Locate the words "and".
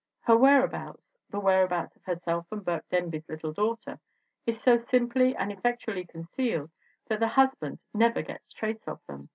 2.51-2.65, 5.35-5.51